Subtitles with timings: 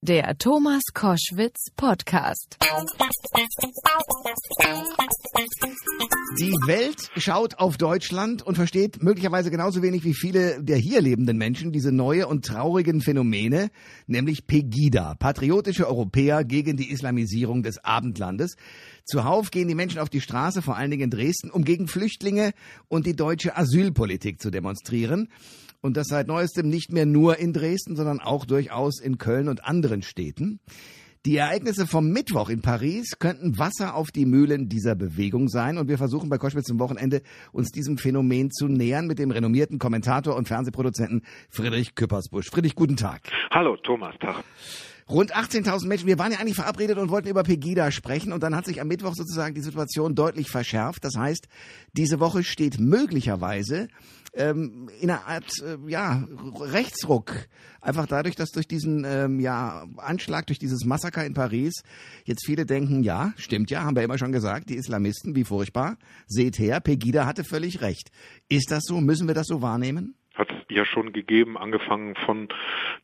[0.00, 2.56] Der Thomas Koschwitz Podcast.
[6.38, 11.36] Die Welt schaut auf Deutschland und versteht möglicherweise genauso wenig wie viele der hier lebenden
[11.36, 13.70] Menschen diese neue und traurigen Phänomene,
[14.06, 18.54] nämlich Pegida, patriotische Europäer gegen die Islamisierung des Abendlandes.
[19.04, 22.52] Zuhauf gehen die Menschen auf die Straße, vor allen Dingen in Dresden, um gegen Flüchtlinge
[22.86, 25.28] und die deutsche Asylpolitik zu demonstrieren.
[25.80, 29.64] Und das seit neuestem nicht mehr nur in Dresden, sondern auch durchaus in Köln und
[29.64, 30.60] anderen Städten.
[31.26, 35.88] Die Ereignisse vom Mittwoch in Paris könnten Wasser auf die Mühlen dieser Bewegung sein und
[35.88, 37.22] wir versuchen bei Koschwitz zum Wochenende
[37.52, 42.46] uns diesem Phänomen zu nähern mit dem renommierten Kommentator und Fernsehproduzenten Friedrich Küppersbusch.
[42.50, 43.20] Friedrich, guten Tag.
[43.50, 44.44] Hallo Thomas, Tag.
[45.08, 46.06] Rund 18.000 Menschen.
[46.06, 48.88] Wir waren ja eigentlich verabredet und wollten über Pegida sprechen und dann hat sich am
[48.88, 51.04] Mittwoch sozusagen die Situation deutlich verschärft.
[51.04, 51.48] Das heißt,
[51.94, 53.88] diese Woche steht möglicherweise
[54.34, 56.26] ähm, in einer Art äh, ja,
[56.60, 57.48] Rechtsruck.
[57.80, 61.82] Einfach dadurch, dass durch diesen ähm, ja, Anschlag, durch dieses Massaker in Paris
[62.24, 65.96] jetzt viele denken, ja, stimmt ja, haben wir immer schon gesagt, die Islamisten, wie furchtbar.
[66.26, 68.10] Seht her, Pegida hatte völlig recht.
[68.48, 69.00] Ist das so?
[69.00, 70.14] Müssen wir das so wahrnehmen?
[70.70, 72.48] Ja schon gegeben, angefangen von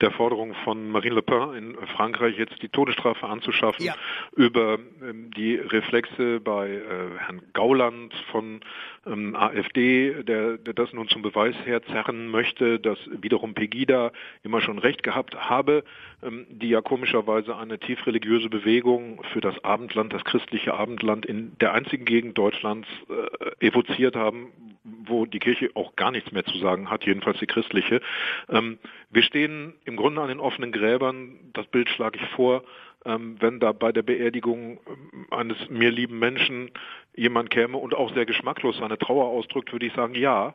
[0.00, 3.94] der Forderung von Marine Le Pen in Frankreich jetzt die Todesstrafe anzuschaffen, ja.
[4.36, 8.60] über ähm, die Reflexe bei äh, Herrn Gauland von
[9.06, 14.78] ähm, AfD, der, der das nun zum Beweis herzerren möchte, dass wiederum Pegida immer schon
[14.78, 15.84] recht gehabt habe,
[16.22, 21.56] ähm, die ja komischerweise eine tief religiöse Bewegung für das Abendland, das christliche Abendland in
[21.60, 26.58] der einzigen Gegend Deutschlands äh, evoziert haben, wo die Kirche auch gar nichts mehr zu
[26.58, 28.00] sagen hat, jedenfalls die christliche.
[28.48, 28.78] Ähm,
[29.10, 32.62] wir stehen im Grunde an den offenen Gräbern, das Bild schlage ich vor,
[33.06, 36.70] ähm, wenn da bei der Beerdigung ähm, eines mir lieben Menschen
[37.16, 40.54] jemand käme und auch sehr geschmacklos seine Trauer ausdrückt, würde ich sagen, ja,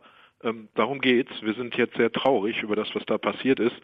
[0.73, 1.33] darum geht's.
[1.41, 3.75] Wir sind jetzt sehr traurig über das, was da passiert ist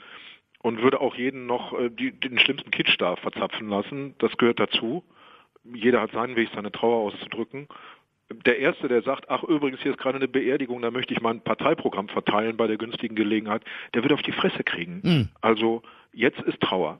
[0.59, 4.15] und würde auch jeden noch äh, die, den schlimmsten Kitsch da verzapfen lassen.
[4.19, 5.03] Das gehört dazu.
[5.63, 7.67] Jeder hat seinen Weg, seine Trauer auszudrücken
[8.29, 11.41] der Erste, der sagt, ach übrigens, hier ist gerade eine Beerdigung, da möchte ich mein
[11.41, 13.63] Parteiprogramm verteilen bei der günstigen Gelegenheit,
[13.93, 15.01] der wird auf die Fresse kriegen.
[15.03, 15.29] Mhm.
[15.41, 16.99] Also jetzt ist Trauer.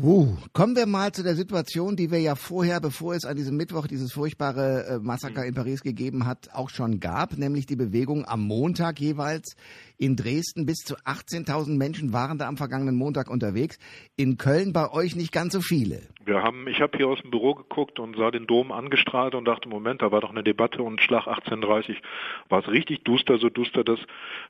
[0.00, 3.56] Uh, kommen wir mal zu der Situation, die wir ja vorher, bevor es an diesem
[3.56, 8.24] Mittwoch dieses furchtbare äh, Massaker in Paris gegeben hat, auch schon gab, nämlich die Bewegung
[8.24, 9.56] am Montag jeweils
[9.98, 10.64] in Dresden.
[10.64, 13.78] Bis zu 18.000 Menschen waren da am vergangenen Montag unterwegs.
[14.16, 16.02] In Köln bei euch nicht ganz so viele.
[16.24, 19.46] Wir haben, ich habe hier aus dem Büro geguckt und sah den Dom angestrahlt und
[19.46, 22.00] dachte, Moment, da war doch eine Debatte und Schlag 1830
[22.48, 23.98] war es richtig duster, so duster, dass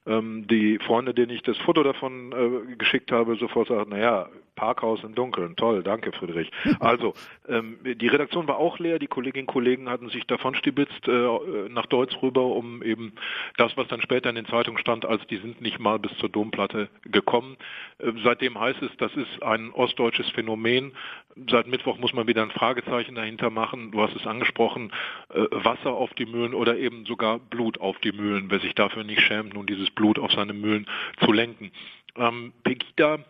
[0.06, 4.28] ähm, die Freunde, denen ich das Foto davon äh, geschickt habe, sofort sagten, naja,
[4.58, 6.50] Parkhaus im Dunkeln, toll, danke Friedrich.
[6.80, 7.14] Also,
[7.48, 11.68] ähm, die Redaktion war auch leer, die Kolleginnen und Kollegen hatten sich davon stibitzt äh,
[11.68, 13.12] nach Deutsch rüber, um eben
[13.56, 16.28] das, was dann später in den Zeitungen stand, als die sind nicht mal bis zur
[16.28, 17.56] Domplatte gekommen.
[17.98, 20.92] Äh, seitdem heißt es, das ist ein ostdeutsches Phänomen.
[21.50, 23.90] Seit Mittwoch muss man wieder ein Fragezeichen dahinter machen.
[23.90, 24.92] Du hast es angesprochen,
[25.30, 28.50] äh, Wasser auf die Mühlen oder eben sogar Blut auf die Mühlen.
[28.50, 30.86] Wer sich dafür nicht schämt, nun dieses Blut auf seine Mühlen
[31.24, 31.70] zu lenken.
[32.16, 33.24] Ähm, Pegida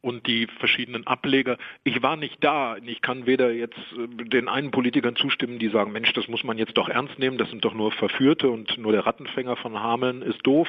[0.00, 1.58] und die verschiedenen Ableger.
[1.84, 2.76] Ich war nicht da.
[2.76, 6.58] Ich kann weder jetzt äh, den einen Politikern zustimmen, die sagen, Mensch, das muss man
[6.58, 10.22] jetzt doch ernst nehmen, das sind doch nur Verführte und nur der Rattenfänger von Hameln
[10.22, 10.68] ist doof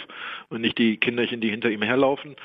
[0.49, 2.35] und nicht die Kinderchen, die hinter ihm herlaufen.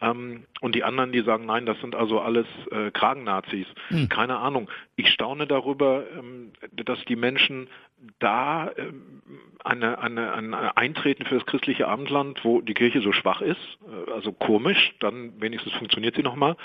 [0.00, 3.66] Ähm, und die anderen, die sagen, nein, das sind also alles äh, Kragennazis.
[3.88, 4.08] Hm.
[4.08, 4.68] Keine Ahnung.
[4.96, 7.68] Ich staune darüber, ähm, dass die Menschen
[8.18, 9.22] da ähm,
[9.64, 13.60] eine, eine, ein Eintreten für das christliche Abendland, wo die Kirche so schwach ist,
[14.06, 16.56] äh, also komisch, dann wenigstens funktioniert sie nochmal,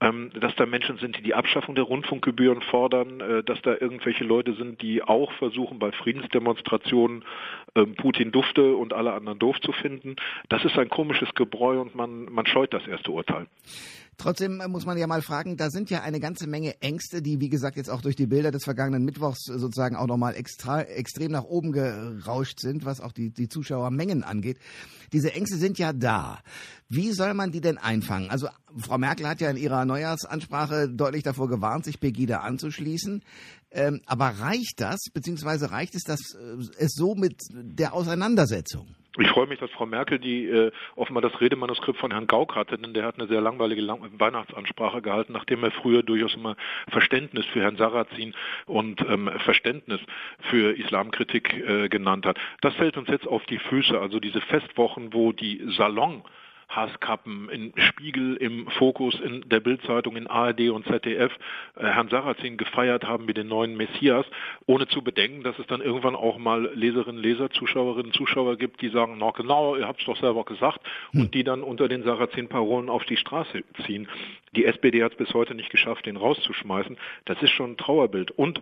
[0.00, 4.24] ähm, dass da Menschen sind, die die Abschaffung der Rundfunkgebühren fordern, äh, dass da irgendwelche
[4.24, 7.24] Leute sind, die auch versuchen, bei Friedensdemonstrationen
[7.74, 10.16] ähm, Putin dufte und alle anderen doof zu finden.
[10.48, 13.46] Das ist ein komisches Gebräu und man, man scheut das erste Urteil.
[14.18, 17.40] Trotzdem äh, muss man ja mal fragen, da sind ja eine ganze Menge Ängste, die,
[17.40, 21.32] wie gesagt, jetzt auch durch die Bilder des vergangenen Mittwochs sozusagen auch nochmal extra, extrem
[21.32, 24.58] nach oben gerauscht sind, was auch die, die Zuschauermengen angeht.
[25.12, 26.40] Diese Ängste sind ja da.
[26.88, 28.30] Wie soll man die denn einfangen?
[28.30, 33.22] Also Frau Merkel hat ja in ihrer Neujahrsansprache deutlich davor gewarnt, sich Pegida anzuschließen.
[33.70, 38.86] Ähm, aber reicht das, beziehungsweise reicht es, dass äh, es so mit der Auseinandersetzung?
[39.18, 42.76] Ich freue mich, dass Frau Merkel die äh, offenbar das Redemanuskript von Herrn Gauck hatte,
[42.76, 46.56] denn der hat eine sehr langweilige Lang Weihnachtsansprache gehalten, nachdem er früher durchaus immer
[46.90, 48.34] Verständnis für Herrn Sarrazin
[48.66, 50.00] und ähm, Verständnis
[50.50, 52.38] für Islamkritik äh, genannt hat.
[52.60, 56.22] Das fällt uns jetzt auf die Füße, also diese Festwochen, wo die Salon
[56.68, 61.32] Hasskappen, in Spiegel, im Fokus, in der Bildzeitung, in ARD und ZDF
[61.76, 64.26] äh, Herrn Sarrazin gefeiert haben wie den neuen Messias,
[64.66, 68.88] ohne zu bedenken, dass es dann irgendwann auch mal Leserinnen, Leser, Zuschauerinnen, Zuschauer gibt, die
[68.88, 70.80] sagen, na genau, ihr habt es doch selber gesagt,
[71.12, 71.22] hm.
[71.22, 74.08] und die dann unter den Sarrazin-Parolen auf die Straße ziehen.
[74.54, 76.96] Die SPD hat es bis heute nicht geschafft, den rauszuschmeißen.
[77.26, 78.30] Das ist schon ein Trauerbild.
[78.32, 78.60] Und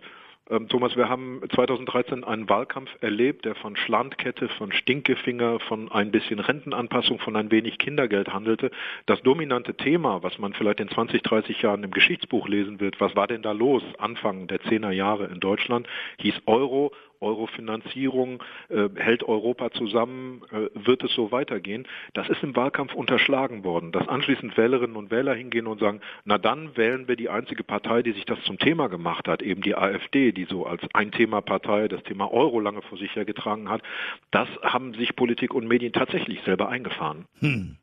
[0.49, 6.11] ähm, Thomas, wir haben 2013 einen Wahlkampf erlebt, der von Schlandkette, von Stinkefinger, von ein
[6.11, 8.71] bisschen Rentenanpassung, von ein wenig Kindergeld handelte.
[9.05, 13.15] Das dominante Thema, was man vielleicht in 20, 30 Jahren im Geschichtsbuch lesen wird, was
[13.15, 15.87] war denn da los Anfang der 10er Jahre in Deutschland,
[16.19, 16.91] hieß Euro
[17.21, 21.87] Eurofinanzierung, äh, hält Europa zusammen, äh, wird es so weitergehen.
[22.13, 26.37] Das ist im Wahlkampf unterschlagen worden, dass anschließend Wählerinnen und Wähler hingehen und sagen, na
[26.37, 29.75] dann wählen wir die einzige Partei, die sich das zum Thema gemacht hat, eben die
[29.75, 33.81] AfD, die so als Ein-Thema-Partei das Thema Euro lange vor sich hergetragen hat.
[34.31, 37.25] Das haben sich Politik und Medien tatsächlich selber eingefahren.
[37.39, 37.77] Hm.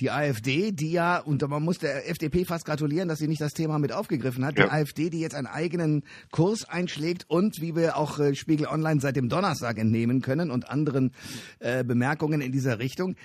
[0.00, 3.54] Die AfD, die ja, und man muss der FDP fast gratulieren, dass sie nicht das
[3.54, 4.64] Thema mit aufgegriffen hat, ja.
[4.64, 9.00] die AfD, die jetzt einen eigenen Kurs einschlägt und wie wir auch äh, Spiegel Online
[9.00, 11.12] seit dem Donnerstag entnehmen können und anderen
[11.60, 13.16] äh, Bemerkungen in dieser Richtung,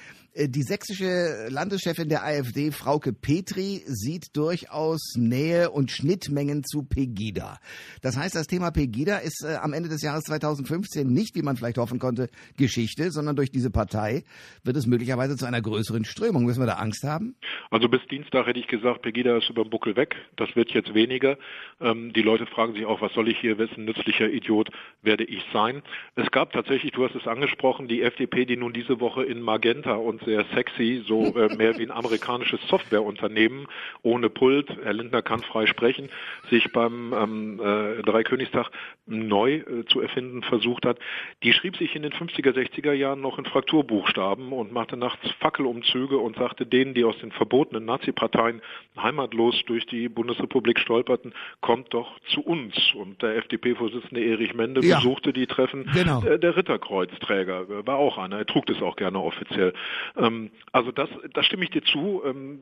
[0.47, 7.59] die sächsische Landeschefin der AfD, Frauke Petri, sieht durchaus Nähe und Schnittmengen zu Pegida.
[8.01, 11.57] Das heißt, das Thema Pegida ist äh, am Ende des Jahres 2015 nicht, wie man
[11.57, 14.24] vielleicht hoffen konnte, Geschichte, sondern durch diese Partei
[14.63, 16.45] wird es möglicherweise zu einer größeren Strömung.
[16.45, 17.35] Müssen wir da Angst haben?
[17.69, 20.15] Also bis Dienstag hätte ich gesagt, Pegida ist über den Buckel weg.
[20.38, 21.38] Das wird jetzt weniger.
[21.81, 24.69] Ähm, die Leute fragen sich auch, was soll ich hier, wessen nützlicher Idiot
[25.01, 25.81] werde ich sein?
[26.15, 29.95] Es gab tatsächlich, du hast es angesprochen, die FDP, die nun diese Woche in Magenta
[29.95, 33.65] und sehr sexy, so äh, mehr wie ein amerikanisches Softwareunternehmen
[34.03, 34.69] ohne Pult.
[34.83, 36.09] Herr Lindner kann frei sprechen,
[36.51, 38.69] sich beim ähm, äh, Dreikönigstag
[39.07, 40.99] neu äh, zu erfinden versucht hat.
[41.43, 46.17] Die schrieb sich in den 50er, 60er Jahren noch in Frakturbuchstaben und machte nachts Fackelumzüge
[46.17, 48.61] und sagte denen, die aus den verbotenen Nazi-Parteien
[49.01, 52.75] heimatlos durch die Bundesrepublik stolperten, kommt doch zu uns.
[52.93, 54.97] Und der FDP-Vorsitzende Erich Mende ja.
[54.97, 56.21] besuchte die Treffen genau.
[56.23, 59.73] äh, der Ritterkreuzträger, war auch einer, er trug das auch gerne offiziell.
[60.17, 62.21] Ähm, also das, da stimme ich dir zu.
[62.25, 62.61] Ähm,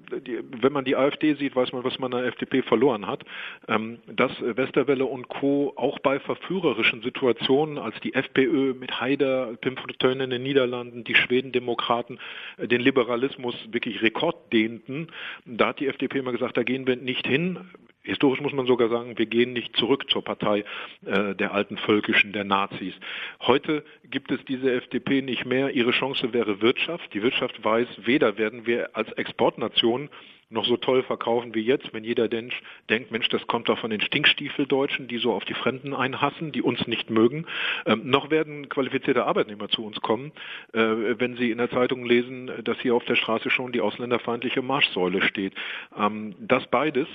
[0.62, 3.24] wenn man die AfD sieht, weiß man, was man an der FDP verloren hat.
[3.68, 5.74] Ähm, dass Westerwelle und Co.
[5.76, 11.16] auch bei verführerischen Situationen, als die FPÖ mit Haider, Pim Fortuyn in den Niederlanden, die
[11.16, 12.20] Schwedendemokraten
[12.58, 15.12] äh, den Liberalismus wirklich rekorddehnten,
[15.46, 17.60] da hat die FDP immer gesagt, da gehen wir nicht hin.
[18.08, 20.64] Historisch muss man sogar sagen, wir gehen nicht zurück zur Partei
[21.06, 22.94] äh, der alten Völkischen, der Nazis.
[23.42, 25.72] Heute gibt es diese FDP nicht mehr.
[25.72, 27.14] Ihre Chance wäre Wirtschaft.
[27.14, 30.10] Die Wirtschaft weiß, weder werden wir als Exportnation
[30.50, 32.54] noch so toll verkaufen wie jetzt, wenn jeder denkt,
[32.90, 36.62] denkt, Mensch, das kommt doch von den Stinkstiefeldeutschen, die so auf die Fremden einhassen, die
[36.62, 37.46] uns nicht mögen.
[37.86, 40.32] Ähm, noch werden qualifizierte Arbeitnehmer zu uns kommen,
[40.72, 44.62] äh, wenn sie in der Zeitung lesen, dass hier auf der Straße schon die ausländerfeindliche
[44.62, 45.54] Marschsäule steht.
[45.98, 47.08] Ähm, das beides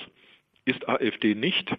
[0.64, 1.74] ist AfD nicht.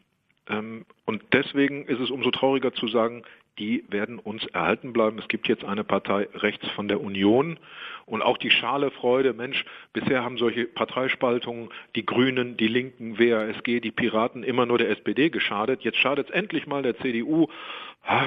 [0.50, 3.24] Ähm, und deswegen ist es umso trauriger zu sagen,
[3.59, 5.19] die werden uns erhalten bleiben.
[5.19, 7.59] Es gibt jetzt eine Partei rechts von der Union
[8.05, 13.79] und auch die schale Freude, Mensch, bisher haben solche Parteispaltungen die Grünen, die Linken, WASG,
[13.79, 15.83] die Piraten immer nur der SPD geschadet.
[15.83, 17.47] Jetzt schadet es endlich mal der CDU.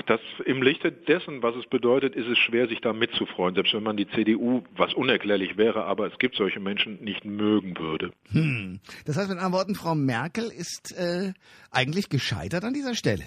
[0.06, 3.82] Das im Lichte dessen, was es bedeutet, ist es schwer, sich da mitzufreuen, selbst wenn
[3.82, 8.10] man die CDU, was unerklärlich wäre, aber es gibt solche Menschen, nicht mögen würde.
[8.30, 8.80] Hm.
[9.04, 11.34] Das heißt mit anderen Worten, Frau Merkel ist äh,
[11.70, 13.24] eigentlich gescheitert an dieser Stelle.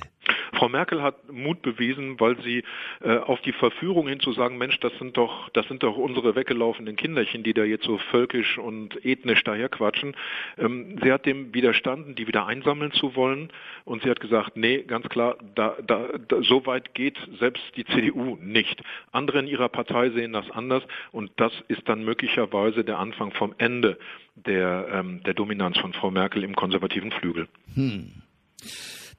[0.60, 2.64] Frau Merkel hat Mut bewiesen, weil sie
[3.02, 6.36] äh, auf die Verführung hin zu sagen, Mensch, das sind doch, das sind doch unsere
[6.36, 10.18] weggelaufenen Kinderchen, die da jetzt so völkisch und ethnisch daherquatschen.
[10.58, 13.54] Ähm, sie hat dem widerstanden, die wieder einsammeln zu wollen.
[13.86, 17.86] Und sie hat gesagt, nee, ganz klar, da, da, da, so weit geht selbst die
[17.86, 18.82] CDU nicht.
[19.14, 23.56] Andere in ihrer Partei sehen das anders und das ist dann möglicherweise der Anfang vom
[23.58, 23.98] Ende
[24.36, 27.48] der, ähm, der Dominanz von Frau Merkel im konservativen Flügel.
[27.76, 28.12] Hm.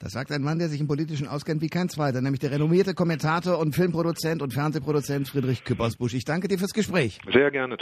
[0.01, 2.95] Das sagt ein Mann, der sich im Politischen auskennt wie kein zweiter, nämlich der renommierte
[2.95, 6.15] Kommentator und Filmproduzent und Fernsehproduzent Friedrich Küppersbusch.
[6.15, 7.21] Ich danke dir fürs Gespräch.
[7.31, 7.77] Sehr gerne.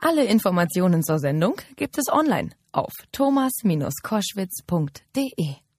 [0.00, 5.69] Alle Informationen zur Sendung gibt es online auf thomas-koschwitz.de.